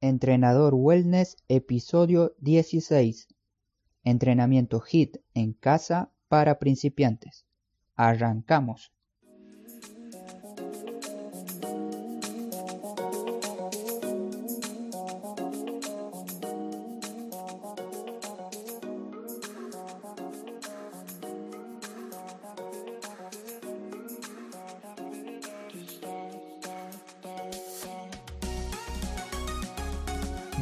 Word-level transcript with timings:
Entrenador 0.00 0.74
Wellness, 0.76 1.36
episodio 1.48 2.36
16. 2.38 3.26
Entrenamiento 4.04 4.80
HIT 4.80 5.16
en 5.34 5.54
casa 5.54 6.12
para 6.28 6.60
principiantes. 6.60 7.46
Arrancamos. 7.96 8.92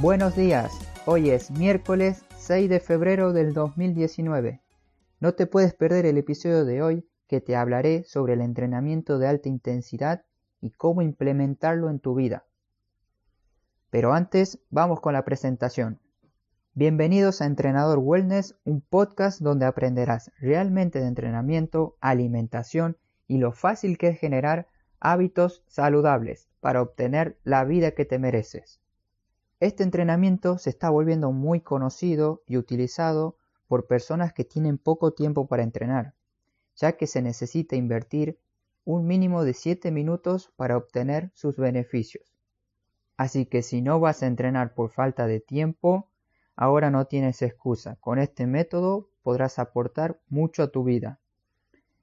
Buenos 0.02 0.36
días, 0.36 0.78
hoy 1.06 1.30
es 1.30 1.50
miércoles 1.50 2.22
6 2.36 2.68
de 2.68 2.80
febrero 2.80 3.32
del 3.32 3.54
2019. 3.54 4.60
No 5.20 5.32
te 5.32 5.46
puedes 5.46 5.72
perder 5.72 6.04
el 6.04 6.18
episodio 6.18 6.66
de 6.66 6.82
hoy 6.82 7.08
que 7.26 7.40
te 7.40 7.56
hablaré 7.56 8.04
sobre 8.04 8.34
el 8.34 8.42
entrenamiento 8.42 9.18
de 9.18 9.26
alta 9.26 9.48
intensidad 9.48 10.26
y 10.60 10.72
cómo 10.72 11.00
implementarlo 11.00 11.88
en 11.88 11.98
tu 11.98 12.14
vida. 12.14 12.44
Pero 13.88 14.12
antes, 14.12 14.60
vamos 14.68 15.00
con 15.00 15.14
la 15.14 15.24
presentación. 15.24 15.98
Bienvenidos 16.74 17.40
a 17.40 17.46
Entrenador 17.46 17.98
Wellness, 17.98 18.54
un 18.64 18.82
podcast 18.82 19.40
donde 19.40 19.64
aprenderás 19.64 20.30
realmente 20.38 21.00
de 21.00 21.06
entrenamiento, 21.06 21.96
alimentación 22.02 22.98
y 23.26 23.38
lo 23.38 23.50
fácil 23.50 23.96
que 23.96 24.08
es 24.08 24.20
generar 24.20 24.68
hábitos 25.00 25.64
saludables 25.68 26.50
para 26.60 26.82
obtener 26.82 27.38
la 27.44 27.64
vida 27.64 27.92
que 27.92 28.04
te 28.04 28.18
mereces. 28.18 28.78
Este 29.58 29.82
entrenamiento 29.82 30.58
se 30.58 30.68
está 30.68 30.90
volviendo 30.90 31.32
muy 31.32 31.60
conocido 31.60 32.42
y 32.46 32.58
utilizado 32.58 33.38
por 33.68 33.86
personas 33.86 34.34
que 34.34 34.44
tienen 34.44 34.76
poco 34.76 35.12
tiempo 35.12 35.46
para 35.46 35.62
entrenar, 35.62 36.14
ya 36.76 36.92
que 36.92 37.06
se 37.06 37.22
necesita 37.22 37.74
invertir 37.74 38.38
un 38.84 39.06
mínimo 39.06 39.44
de 39.44 39.54
7 39.54 39.90
minutos 39.90 40.52
para 40.56 40.76
obtener 40.76 41.30
sus 41.34 41.56
beneficios. 41.56 42.36
Así 43.16 43.46
que 43.46 43.62
si 43.62 43.80
no 43.80 43.98
vas 43.98 44.22
a 44.22 44.26
entrenar 44.26 44.74
por 44.74 44.90
falta 44.90 45.26
de 45.26 45.40
tiempo, 45.40 46.10
ahora 46.54 46.90
no 46.90 47.06
tienes 47.06 47.40
excusa. 47.40 47.96
Con 47.96 48.18
este 48.18 48.46
método 48.46 49.08
podrás 49.22 49.58
aportar 49.58 50.20
mucho 50.28 50.62
a 50.64 50.68
tu 50.68 50.84
vida. 50.84 51.18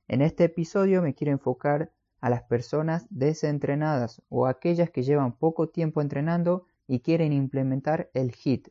En 0.08 0.24
este 0.24 0.46
episodio 0.46 1.04
me 1.04 1.14
quiero 1.14 1.32
enfocar 1.32 1.92
a 2.20 2.32
las 2.32 2.42
personas 2.44 3.06
desentrenadas 3.12 4.24
o 4.30 4.48
aquellas 4.48 4.90
que 4.90 5.04
llevan 5.04 5.34
poco 5.34 5.70
tiempo 5.70 6.02
entrenando 6.02 6.66
y 6.94 7.00
quieren 7.00 7.34
implementar 7.34 8.12
el 8.14 8.36
HIT, 8.36 8.68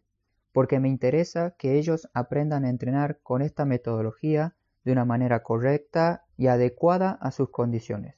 porque 0.52 0.78
me 0.78 0.88
interesa 0.88 1.56
que 1.58 1.76
ellos 1.76 2.08
aprendan 2.14 2.64
a 2.64 2.70
entrenar 2.70 3.18
con 3.24 3.42
esta 3.42 3.64
metodología 3.64 4.54
de 4.84 4.92
una 4.92 5.04
manera 5.04 5.42
correcta 5.42 6.24
y 6.36 6.46
adecuada 6.46 7.18
a 7.20 7.32
sus 7.32 7.50
condiciones. 7.50 8.14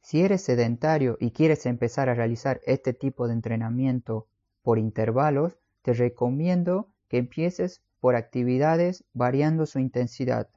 Si 0.00 0.22
eres 0.22 0.42
sedentario 0.42 1.16
y 1.20 1.30
quieres 1.30 1.64
empezar 1.66 2.08
a 2.08 2.14
realizar 2.14 2.60
este 2.64 2.92
tipo 2.92 3.28
de 3.28 3.34
entrenamiento 3.34 4.26
por 4.62 4.80
intervalos, 4.80 5.60
te 5.82 5.92
recomiendo 5.92 6.90
que 7.06 7.18
empieces 7.18 7.84
por 8.00 8.16
actividades 8.16 9.04
variando 9.12 9.64
su 9.66 9.78
intensidad. 9.78 10.48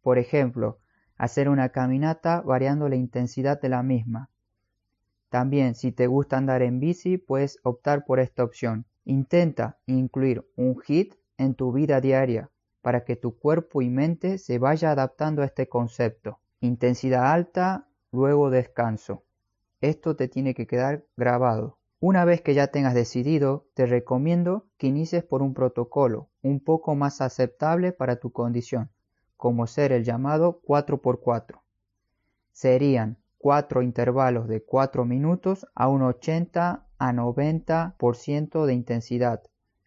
Por 0.00 0.16
ejemplo, 0.16 0.78
hacer 1.18 1.50
una 1.50 1.68
caminata 1.72 2.40
variando 2.40 2.88
la 2.88 2.96
intensidad 2.96 3.60
de 3.60 3.68
la 3.68 3.82
misma, 3.82 4.30
también, 5.28 5.74
si 5.74 5.92
te 5.92 6.06
gusta 6.06 6.38
andar 6.38 6.62
en 6.62 6.80
bici, 6.80 7.18
puedes 7.18 7.58
optar 7.62 8.04
por 8.04 8.18
esta 8.18 8.42
opción. 8.42 8.86
Intenta 9.04 9.78
incluir 9.86 10.46
un 10.56 10.80
HIT 10.86 11.14
en 11.36 11.54
tu 11.54 11.72
vida 11.72 12.00
diaria 12.00 12.50
para 12.80 13.04
que 13.04 13.16
tu 13.16 13.36
cuerpo 13.38 13.82
y 13.82 13.90
mente 13.90 14.38
se 14.38 14.58
vaya 14.58 14.90
adaptando 14.90 15.42
a 15.42 15.44
este 15.44 15.68
concepto. 15.68 16.40
Intensidad 16.60 17.32
alta, 17.32 17.88
luego 18.10 18.50
descanso. 18.50 19.24
Esto 19.80 20.16
te 20.16 20.28
tiene 20.28 20.54
que 20.54 20.66
quedar 20.66 21.04
grabado. 21.16 21.78
Una 22.00 22.24
vez 22.24 22.40
que 22.40 22.54
ya 22.54 22.68
tengas 22.68 22.94
decidido, 22.94 23.66
te 23.74 23.84
recomiendo 23.84 24.66
que 24.76 24.86
inicies 24.86 25.24
por 25.24 25.42
un 25.42 25.52
protocolo 25.52 26.30
un 26.42 26.60
poco 26.60 26.94
más 26.94 27.20
aceptable 27.20 27.92
para 27.92 28.16
tu 28.16 28.30
condición, 28.30 28.90
como 29.36 29.66
ser 29.66 29.92
el 29.92 30.04
llamado 30.04 30.60
4x4. 30.62 31.60
Serían 32.52 33.18
cuatro 33.38 33.82
intervalos 33.82 34.48
de 34.48 34.62
4 34.62 35.04
minutos 35.04 35.66
a 35.74 35.88
un 35.88 36.02
80 36.02 36.84
a 36.98 37.12
90% 37.12 38.66
de 38.66 38.74
intensidad, 38.74 39.42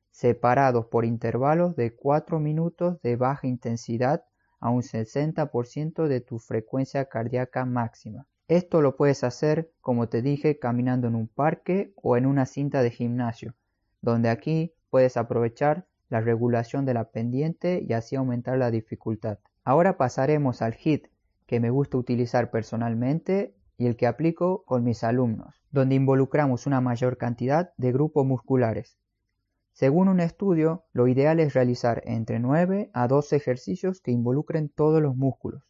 separados 0.10 0.86
por 0.88 1.06
intervalos 1.06 1.76
de 1.76 1.94
4 1.94 2.40
minutos 2.40 3.02
de 3.02 3.18
baja 3.18 3.48
intensidad 3.48 4.24
a 4.62 4.70
un 4.70 4.82
60% 4.82 6.08
de 6.08 6.22
tu 6.22 6.40
frecuencia 6.40 7.06
cardíaca 7.06 7.66
máxima. 7.66 8.26
Esto 8.48 8.82
lo 8.82 8.96
puedes 8.96 9.24
hacer, 9.24 9.72
como 9.82 10.08
te 10.08 10.22
dije, 10.22 10.60
caminando 10.60 11.08
en 11.08 11.16
un 11.16 11.28
parque 11.28 11.94
o 11.96 12.18
en 12.18 12.26
una 12.26 12.46
cinta 12.46 12.82
de 12.82 12.92
gimnasio, 12.92 13.56
donde 14.02 14.30
aquí 14.30 14.74
puedes 14.90 15.18
aprovechar 15.18 15.88
la 16.10 16.22
regulación 16.22 16.86
de 16.86 16.94
la 16.94 17.06
pendiente 17.06 17.84
y 17.88 17.94
así 17.94 18.16
aumentar 18.16 18.58
la 18.58 18.70
dificultad. 18.70 19.40
Ahora 19.64 19.98
pasaremos 19.98 20.62
al 20.62 20.76
HIT, 20.76 21.08
que 21.52 21.60
me 21.60 21.70
gusta 21.70 21.98
utilizar 21.98 22.50
personalmente 22.50 23.54
y 23.78 23.88
el 23.88 23.98
que 23.98 24.08
aplico 24.08 24.64
con 24.64 24.86
mis 24.86 25.04
alumnos, 25.04 25.54
donde 25.70 25.96
involucramos 25.96 26.66
una 26.66 26.80
mayor 26.80 27.18
cantidad 27.18 27.74
de 27.76 27.92
grupos 27.92 28.26
musculares. 28.26 28.98
Según 29.74 30.08
un 30.08 30.22
estudio, 30.22 30.86
lo 30.94 31.10
ideal 31.10 31.42
es 31.42 31.54
realizar 31.54 32.04
entre 32.06 32.40
9 32.40 32.90
a 32.94 33.06
12 33.10 33.36
ejercicios 33.36 34.00
que 34.00 34.12
involucren 34.12 34.70
todos 34.70 35.02
los 35.02 35.18
músculos. 35.18 35.62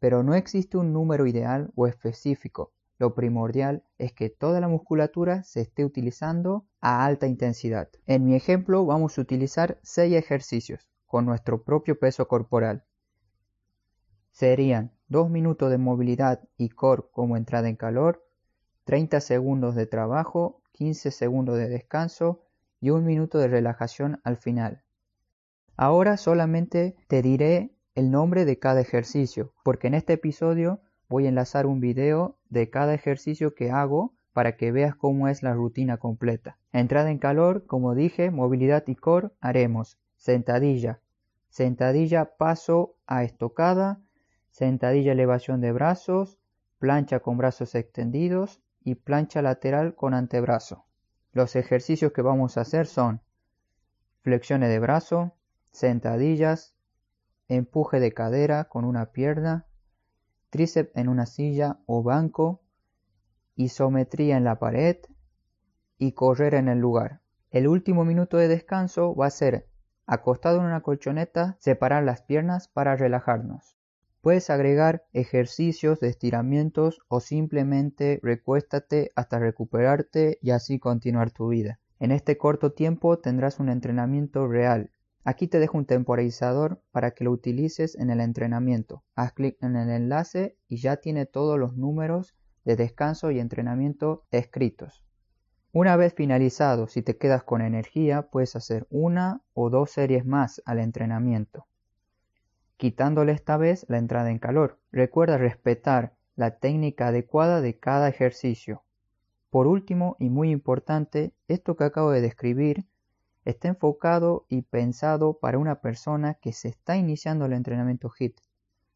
Pero 0.00 0.24
no 0.24 0.34
existe 0.34 0.76
un 0.78 0.92
número 0.92 1.28
ideal 1.28 1.70
o 1.76 1.86
específico. 1.86 2.72
Lo 2.98 3.14
primordial 3.14 3.84
es 3.98 4.12
que 4.12 4.30
toda 4.30 4.58
la 4.58 4.66
musculatura 4.66 5.44
se 5.44 5.60
esté 5.60 5.84
utilizando 5.84 6.66
a 6.80 7.04
alta 7.04 7.28
intensidad. 7.28 7.88
En 8.06 8.24
mi 8.24 8.34
ejemplo 8.34 8.84
vamos 8.84 9.16
a 9.16 9.20
utilizar 9.20 9.78
6 9.84 10.12
ejercicios 10.14 10.88
con 11.06 11.24
nuestro 11.24 11.62
propio 11.62 12.00
peso 12.00 12.26
corporal 12.26 12.84
serían 14.32 14.92
2 15.08 15.30
minutos 15.30 15.70
de 15.70 15.78
movilidad 15.78 16.40
y 16.56 16.70
core 16.70 17.04
como 17.12 17.36
entrada 17.36 17.68
en 17.68 17.76
calor, 17.76 18.26
30 18.84 19.20
segundos 19.20 19.74
de 19.76 19.86
trabajo, 19.86 20.62
15 20.72 21.10
segundos 21.10 21.56
de 21.56 21.68
descanso 21.68 22.42
y 22.80 22.90
un 22.90 23.04
minuto 23.04 23.38
de 23.38 23.48
relajación 23.48 24.20
al 24.24 24.36
final. 24.36 24.82
Ahora 25.76 26.16
solamente 26.16 26.96
te 27.06 27.22
diré 27.22 27.70
el 27.94 28.10
nombre 28.10 28.44
de 28.44 28.58
cada 28.58 28.80
ejercicio, 28.80 29.52
porque 29.62 29.86
en 29.86 29.94
este 29.94 30.14
episodio 30.14 30.80
voy 31.08 31.26
a 31.26 31.28
enlazar 31.28 31.66
un 31.66 31.80
video 31.80 32.38
de 32.48 32.70
cada 32.70 32.94
ejercicio 32.94 33.54
que 33.54 33.70
hago 33.70 34.14
para 34.32 34.56
que 34.56 34.72
veas 34.72 34.96
cómo 34.96 35.28
es 35.28 35.42
la 35.42 35.52
rutina 35.52 35.98
completa. 35.98 36.58
Entrada 36.72 37.10
en 37.10 37.18
calor, 37.18 37.66
como 37.66 37.94
dije, 37.94 38.30
movilidad 38.30 38.84
y 38.86 38.96
core, 38.96 39.28
haremos 39.40 39.98
sentadilla, 40.16 41.00
sentadilla 41.50 42.36
paso 42.36 42.96
a 43.06 43.24
estocada, 43.24 44.00
sentadilla 44.52 45.12
elevación 45.12 45.60
de 45.60 45.72
brazos, 45.72 46.38
plancha 46.78 47.20
con 47.20 47.38
brazos 47.38 47.74
extendidos 47.74 48.60
y 48.84 48.94
plancha 48.94 49.42
lateral 49.42 49.94
con 49.94 50.14
antebrazo. 50.14 50.84
Los 51.32 51.56
ejercicios 51.56 52.12
que 52.12 52.22
vamos 52.22 52.56
a 52.56 52.60
hacer 52.60 52.86
son 52.86 53.22
flexiones 54.20 54.68
de 54.68 54.78
brazo, 54.78 55.32
sentadillas, 55.70 56.76
empuje 57.48 57.98
de 57.98 58.12
cadera 58.12 58.64
con 58.64 58.84
una 58.84 59.06
pierna, 59.06 59.66
tríceps 60.50 60.94
en 60.94 61.08
una 61.08 61.26
silla 61.26 61.78
o 61.86 62.02
banco, 62.02 62.60
isometría 63.56 64.36
en 64.36 64.44
la 64.44 64.58
pared 64.58 64.98
y 65.98 66.12
correr 66.12 66.54
en 66.54 66.68
el 66.68 66.78
lugar. 66.78 67.20
El 67.50 67.68
último 67.68 68.04
minuto 68.04 68.36
de 68.36 68.48
descanso 68.48 69.14
va 69.14 69.26
a 69.26 69.30
ser 69.30 69.66
acostado 70.06 70.58
en 70.58 70.66
una 70.66 70.82
colchoneta, 70.82 71.56
separar 71.58 72.02
las 72.02 72.20
piernas 72.22 72.68
para 72.68 72.96
relajarnos. 72.96 73.76
Puedes 74.22 74.50
agregar 74.50 75.04
ejercicios 75.12 75.98
de 75.98 76.06
estiramientos 76.06 77.00
o 77.08 77.18
simplemente 77.18 78.20
recuéstate 78.22 79.10
hasta 79.16 79.40
recuperarte 79.40 80.38
y 80.40 80.52
así 80.52 80.78
continuar 80.78 81.32
tu 81.32 81.48
vida. 81.48 81.80
En 81.98 82.12
este 82.12 82.38
corto 82.38 82.70
tiempo 82.70 83.18
tendrás 83.18 83.58
un 83.58 83.68
entrenamiento 83.68 84.46
real. 84.46 84.92
Aquí 85.24 85.48
te 85.48 85.58
dejo 85.58 85.76
un 85.76 85.86
temporizador 85.86 86.84
para 86.92 87.10
que 87.10 87.24
lo 87.24 87.32
utilices 87.32 87.96
en 87.96 88.10
el 88.10 88.20
entrenamiento. 88.20 89.02
Haz 89.16 89.32
clic 89.32 89.56
en 89.60 89.74
el 89.74 89.90
enlace 89.90 90.56
y 90.68 90.76
ya 90.76 90.98
tiene 90.98 91.26
todos 91.26 91.58
los 91.58 91.76
números 91.76 92.36
de 92.64 92.76
descanso 92.76 93.32
y 93.32 93.40
entrenamiento 93.40 94.22
escritos. 94.30 95.02
Una 95.72 95.96
vez 95.96 96.14
finalizado, 96.14 96.86
si 96.86 97.02
te 97.02 97.18
quedas 97.18 97.42
con 97.42 97.60
energía, 97.60 98.28
puedes 98.30 98.54
hacer 98.54 98.86
una 98.88 99.42
o 99.52 99.68
dos 99.68 99.90
series 99.90 100.24
más 100.24 100.62
al 100.64 100.78
entrenamiento 100.78 101.66
quitándole 102.82 103.30
esta 103.30 103.56
vez 103.58 103.86
la 103.88 103.98
entrada 103.98 104.32
en 104.32 104.40
calor. 104.40 104.80
Recuerda 104.90 105.38
respetar 105.38 106.16
la 106.34 106.58
técnica 106.58 107.06
adecuada 107.06 107.60
de 107.60 107.78
cada 107.78 108.08
ejercicio. 108.08 108.82
Por 109.50 109.68
último 109.68 110.16
y 110.18 110.30
muy 110.30 110.50
importante, 110.50 111.32
esto 111.46 111.76
que 111.76 111.84
acabo 111.84 112.10
de 112.10 112.20
describir 112.20 112.84
está 113.44 113.68
enfocado 113.68 114.46
y 114.48 114.62
pensado 114.62 115.34
para 115.34 115.58
una 115.58 115.76
persona 115.80 116.34
que 116.34 116.52
se 116.52 116.70
está 116.70 116.96
iniciando 116.96 117.44
el 117.44 117.52
entrenamiento 117.52 118.10
HIT. 118.10 118.40